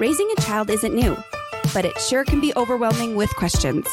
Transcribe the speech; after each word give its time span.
Raising 0.00 0.30
a 0.30 0.40
child 0.40 0.70
isn't 0.70 0.94
new, 0.94 1.14
but 1.74 1.84
it 1.84 2.00
sure 2.00 2.24
can 2.24 2.40
be 2.40 2.54
overwhelming 2.56 3.16
with 3.16 3.28
questions. 3.36 3.86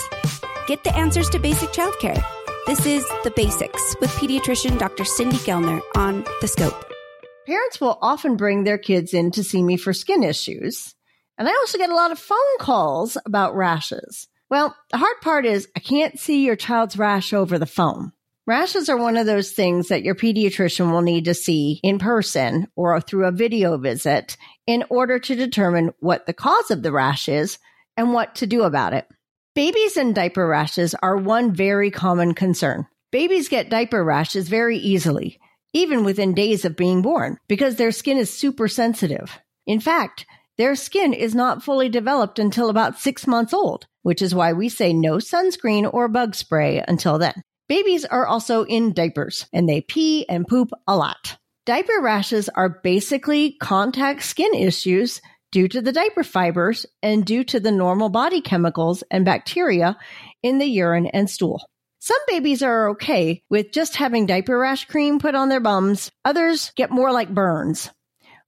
Get 0.65 0.85
the 0.85 0.95
answers 0.95 1.29
to 1.31 1.37
basic 1.37 1.71
childcare. 1.71 2.23
This 2.65 2.85
is 2.85 3.05
The 3.25 3.33
Basics 3.35 3.93
with 4.00 4.09
pediatrician 4.12 4.80
Dr. 4.80 5.04
Cindy 5.04 5.35
Gellner 5.35 5.82
on 5.98 6.24
The 6.40 6.48
Scope. 6.48 6.93
Parents 7.46 7.82
will 7.82 8.00
often 8.02 8.38
bring 8.38 8.64
their 8.64 8.78
kids 8.78 9.14
in 9.14 9.32
to 9.32 9.43
see 9.43 9.62
me 9.62 9.75
for 9.75 9.91
skin 9.91 10.23
issues. 10.23 10.96
And 11.38 11.50
I 11.50 11.52
also 11.52 11.78
get 11.78 11.89
a 11.89 11.96
lot 11.96 12.14
of 12.14 12.20
phone 12.20 12.38
calls 12.62 13.18
about 13.26 13.58
rashes. 13.58 14.30
Well, 14.50 14.74
the 14.92 14.98
hard 15.00 15.20
part 15.21 15.46
is 15.46 15.68
I 15.76 15.82
can't 15.82 16.18
see 16.18 16.46
your 16.46 16.55
child's 16.55 16.98
rash 16.98 17.34
over 17.34 17.60
the 17.60 17.66
phone. 17.66 18.14
Rashes 18.48 18.88
are 18.88 18.95
one 18.95 19.18
of 19.18 19.25
those 19.25 19.52
things 19.52 19.89
that 19.89 20.04
your 20.04 20.16
pediatrician 20.16 20.89
will 20.89 21.02
need 21.02 21.25
to 21.25 21.34
see 21.34 21.82
in 21.84 22.00
person 22.00 22.70
or 22.77 23.02
through 23.02 23.25
a 23.25 23.31
video 23.34 23.77
visit 23.77 24.38
in 24.66 24.86
order 24.89 25.20
to 25.20 25.36
determine 25.36 25.91
what 26.00 26.25
the 26.25 26.34
cause 26.34 26.71
of 26.71 26.81
the 26.81 26.94
rash 26.94 27.27
is 27.27 27.59
and 27.98 28.13
what 28.13 28.36
to 28.36 28.48
do 28.48 28.63
about 28.63 28.94
it. 28.94 29.05
Babies 29.53 29.98
and 29.98 30.16
diaper 30.16 30.48
rashes 30.48 30.95
are 31.03 31.17
one 31.17 31.53
very 31.53 31.91
common 31.91 32.34
concern. 32.34 32.88
Babies 33.12 33.49
get 33.49 33.70
diaper 33.70 34.02
rashes 34.02 34.48
very 34.48 34.77
easily, 34.77 35.41
even 35.73 36.05
within 36.05 36.34
days 36.34 36.64
of 36.64 36.77
being 36.77 37.02
born, 37.02 37.38
because 37.50 37.75
their 37.75 37.91
skin 37.91 38.17
is 38.17 38.34
super 38.34 38.70
sensitive. 38.70 39.41
In 39.66 39.81
fact, 39.81 40.25
their 40.58 40.75
skin 40.77 41.11
is 41.11 41.36
not 41.36 41.64
fully 41.64 41.89
developed 41.89 42.39
until 42.39 42.70
about 42.70 42.98
six 42.98 43.27
months 43.27 43.53
old, 43.53 43.88
which 44.03 44.22
is 44.22 44.34
why 44.34 44.53
we 44.53 44.70
say 44.70 44.94
no 44.94 45.17
sunscreen 45.17 45.94
or 45.94 46.08
bug 46.08 46.34
spray 46.34 46.81
until 46.88 47.17
then. 47.17 47.44
Babies 47.70 48.05
are 48.05 48.26
also 48.26 48.63
in 48.63 48.94
diapers 48.94 49.45
and 49.52 49.67
they 49.67 49.81
pee 49.81 50.25
and 50.30 50.48
poop 50.48 50.70
a 50.88 50.95
lot. 50.95 51.38
Diaper 51.66 51.99
rashes 52.02 52.48
are 52.48 52.80
basically 52.81 53.58
contact 53.59 54.23
skin 54.23 54.53
issues 54.53 55.21
due 55.52 55.67
to 55.67 55.81
the 55.81 55.91
diaper 55.91 56.23
fibers 56.23 56.85
and 57.03 57.25
due 57.25 57.44
to 57.44 57.59
the 57.59 57.72
normal 57.72 58.08
body 58.08 58.39
chemicals 58.39 59.03
and 59.11 59.25
bacteria 59.25 59.97
in 60.42 60.59
the 60.59 60.66
urine 60.66 61.08
and 61.08 61.30
stool. 61.30 61.69
Some 62.00 62.19
babies 62.27 62.64
are 62.64 62.92
okay 62.92 63.44
with 63.50 63.73
just 63.73 63.97
having 63.97 64.27
diaper 64.27 64.58
rash 64.58 64.86
cream 64.86 65.20
put 65.20 65.36
on 65.36 65.49
their 65.49 65.59
bums. 65.59 66.09
Others 66.23 66.72
get 66.77 66.89
more 66.89 67.11
like 67.11 67.33
burns. 67.33 67.89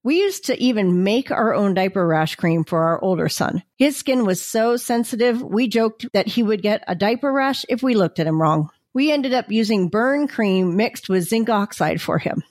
We 0.01 0.19
used 0.19 0.45
to 0.45 0.57
even 0.63 1.03
make 1.03 1.29
our 1.29 1.53
own 1.53 1.73
diaper 1.73 2.07
rash 2.07 2.35
cream 2.35 2.63
for 2.63 2.83
our 2.83 3.03
older 3.03 3.27
son. 3.27 3.63
His 3.77 3.97
skin 3.97 4.25
was 4.25 4.41
so 4.41 4.77
sensitive, 4.77 5.41
we 5.41 5.67
joked 5.67 6.05
that 6.13 6.27
he 6.27 6.41
would 6.41 6.61
get 6.61 6.85
a 6.87 6.95
diaper 6.95 7.33
rash 7.33 7.65
if 7.67 7.83
we 7.83 7.95
looked 7.95 8.19
at 8.19 8.27
him 8.27 8.41
wrong 8.41 8.69
we 8.93 9.11
ended 9.11 9.33
up 9.33 9.51
using 9.51 9.89
burn 9.89 10.27
cream 10.27 10.75
mixed 10.75 11.09
with 11.09 11.27
zinc 11.27 11.49
oxide 11.49 12.01
for 12.01 12.17
him. 12.17 12.43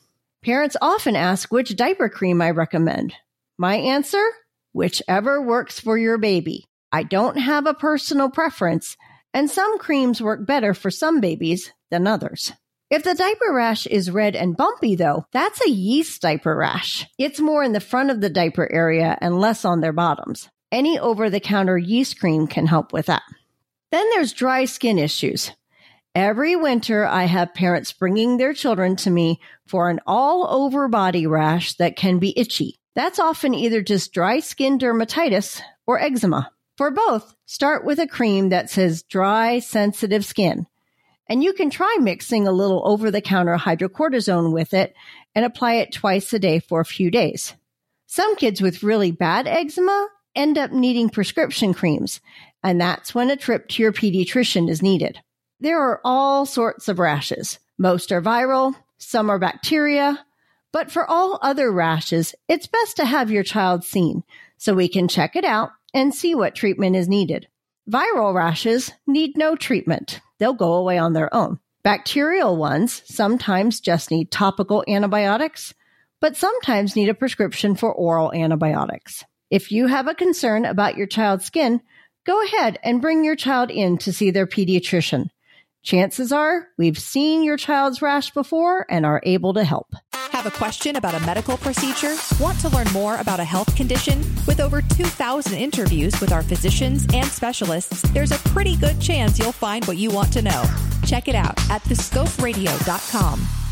Parents 0.43 0.77
often 0.81 1.17
ask 1.17 1.51
which 1.53 1.77
diaper 1.77 2.09
cream 2.09 2.41
I 2.41 2.51
recommend. 2.51 3.15
My 3.59 3.77
answer? 3.77 4.25
Whichever 4.73 5.43
works 5.43 5.81
for 5.81 5.99
your 5.99 6.19
baby. 6.19 6.65
I 6.93 7.03
don't 7.03 7.37
have 7.37 7.67
a 7.67 7.75
personal 7.75 8.31
preference, 8.31 8.97
and 9.35 9.51
some 9.51 9.79
creams 9.79 10.23
work 10.23 10.47
better 10.47 10.75
for 10.75 10.91
some 10.91 11.21
babies 11.21 11.73
than 11.91 12.07
others. 12.07 12.53
If 12.91 13.03
the 13.03 13.15
diaper 13.15 13.53
rash 13.53 13.87
is 13.87 14.11
red 14.11 14.35
and 14.35 14.57
bumpy, 14.57 14.95
though, 14.95 15.27
that's 15.33 15.61
a 15.67 15.71
yeast 15.71 16.23
diaper 16.23 16.57
rash. 16.57 17.05
It's 17.19 17.41
more 17.41 17.63
in 17.63 17.73
the 17.73 17.81
front 17.81 18.11
of 18.11 18.23
the 18.23 18.31
diaper 18.31 18.71
area 18.73 19.19
and 19.21 19.39
less 19.39 19.67
on 19.67 19.81
their 19.81 19.93
bottoms. 19.93 20.49
Any 20.73 20.99
over 20.99 21.29
the 21.29 21.41
counter 21.41 21.77
yeast 21.77 22.19
cream 22.19 22.47
can 22.47 22.67
help 22.67 22.93
with 22.93 23.07
that. 23.07 23.23
Then 23.91 24.09
there's 24.11 24.33
dry 24.33 24.65
skin 24.65 24.99
issues. 24.99 25.51
Every 26.19 26.57
winter, 26.57 27.07
I 27.07 27.27
have 27.27 27.55
parents 27.55 27.93
bringing 27.93 28.39
their 28.39 28.53
children 28.53 28.97
to 28.97 29.09
me 29.09 29.39
for 29.69 29.89
an 29.89 30.01
all 30.05 30.49
over 30.49 30.89
body 30.89 31.29
rash 31.29 31.75
that 31.75 31.95
can 31.95 32.19
be 32.19 32.37
itchy. 32.37 32.81
That's 32.97 33.21
often 33.21 33.55
either 33.55 33.83
just 33.83 34.13
dry 34.13 34.41
skin 34.41 34.81
dermatitis 34.81 35.61
or 35.87 36.01
eczema. 36.01 36.51
For 36.77 36.91
both, 36.91 37.37
start 37.47 37.85
with 37.85 38.01
a 38.01 38.09
cream 38.09 38.49
that 38.49 38.69
says 38.69 39.05
dry, 39.05 39.61
sensitive 39.61 40.25
skin. 40.25 40.67
And 41.29 41.45
you 41.45 41.53
can 41.53 41.71
try 41.71 41.99
mixing 42.01 42.49
a 42.49 42.53
little 42.53 42.83
over 42.85 43.13
the 43.13 43.21
counter 43.21 43.57
hydrocortisone 43.57 44.53
with 44.53 44.75
it 44.75 44.97
and 45.37 45.45
apply 45.45 45.75
it 45.75 45.93
twice 45.93 46.33
a 46.33 46.41
day 46.41 46.59
for 46.59 46.81
a 46.81 46.85
few 46.85 47.13
days. 47.13 47.55
Some 48.07 48.35
kids 48.35 48.61
with 48.61 48.83
really 48.83 49.13
bad 49.13 49.47
eczema 49.47 50.09
end 50.35 50.59
up 50.59 50.73
needing 50.73 51.11
prescription 51.11 51.75
creams, 51.75 52.21
and 52.65 52.81
that's 52.81 53.15
when 53.15 53.31
a 53.31 53.37
trip 53.37 53.69
to 53.69 53.85
your 53.85 53.93
pediatrician 53.93 54.69
is 54.69 54.83
needed. 54.83 55.21
There 55.61 55.81
are 55.81 56.01
all 56.05 56.47
sorts 56.47 56.89
of 56.89 57.01
rashes. 57.01 57.59
Most 57.79 58.13
are 58.13 58.23
viral, 58.23 58.75
some 58.99 59.29
are 59.29 59.39
bacteria, 59.41 60.25
but 60.73 60.91
for 60.91 61.09
all 61.09 61.39
other 61.43 61.73
rashes, 61.73 62.35
it's 62.47 62.69
best 62.69 62.97
to 62.97 63.05
have 63.05 63.31
your 63.31 63.43
child 63.43 63.85
seen 63.85 64.23
so 64.57 64.75
we 64.75 64.89
can 64.89 65.09
check 65.09 65.35
it 65.35 65.45
out 65.45 65.71
and 65.93 66.15
see 66.15 66.35
what 66.35 66.55
treatment 66.55 66.95
is 66.95 67.09
needed. 67.09 67.49
Viral 67.91 68.35
rashes 68.35 68.93
need 69.07 69.37
no 69.37 69.57
treatment. 69.57 70.21
They'll 70.39 70.53
go 70.53 70.75
away 70.75 70.99
on 70.99 71.13
their 71.13 71.35
own. 71.35 71.59
Bacterial 71.83 72.57
ones 72.57 73.03
sometimes 73.07 73.81
just 73.81 74.11
need 74.11 74.31
topical 74.31 74.85
antibiotics, 74.87 75.75
but 76.21 76.37
sometimes 76.37 76.95
need 76.95 77.09
a 77.09 77.15
prescription 77.15 77.75
for 77.75 77.93
oral 77.93 78.33
antibiotics. 78.33 79.25
If 79.51 79.73
you 79.73 79.87
have 79.87 80.07
a 80.07 80.15
concern 80.15 80.65
about 80.65 80.97
your 80.97 81.07
child's 81.07 81.47
skin, 81.47 81.81
go 82.27 82.45
ahead 82.45 82.79
and 82.85 83.01
bring 83.01 83.25
your 83.25 83.37
child 83.37 83.71
in 83.71 83.99
to 83.99 84.13
see 84.13 84.31
their 84.31 84.47
pediatrician. 84.47 85.31
Chances 85.83 86.33
are 86.33 86.69
we've 86.77 86.99
seen 86.99 87.43
your 87.43 87.57
child's 87.57 88.03
rash 88.03 88.31
before 88.33 88.85
and 88.91 89.07
are 89.07 89.23
able 89.25 89.55
to 89.55 89.65
help. 89.65 89.95
Have 90.33 90.47
a 90.47 90.51
question 90.51 90.97
about 90.97 91.15
a 91.15 91.25
medical 91.25 91.57
procedure? 91.57 92.15
Want 92.41 92.61
to 92.61 92.69
learn 92.69 92.87
more 92.93 93.17
about 93.17 93.41
a 93.41 93.45
health 93.45 93.75
condition? 93.75 94.19
With 94.47 94.61
over 94.61 94.83
2,000 94.83 95.55
interviews 95.55 96.21
with 96.21 96.33
our 96.33 96.43
physicians 96.43 97.07
and 97.13 97.27
specialists, 97.27 98.03
there's 98.11 98.33
a 98.33 98.39
pretty 98.51 98.77
good 98.77 99.01
chance 99.01 99.39
you'll 99.39 99.53
find 99.53 99.85
what 99.87 99.97
you 99.97 100.11
want 100.11 100.33
to 100.35 100.43
know. 100.43 100.65
Check 101.07 101.29
it 101.29 101.35
out 101.35 101.59
at 101.71 101.83
thescoperadio.com. 101.83 103.68